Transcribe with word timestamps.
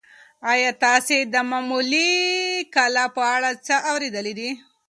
ایا 0.51 0.71
تاسي 0.83 1.17
د 1.33 1.35
مغولي 1.51 2.09
کلا 2.75 3.05
په 3.15 3.23
اړه 3.35 3.49
څه 3.65 3.75
اورېدلي 3.91 4.33
دي؟ 4.39 4.49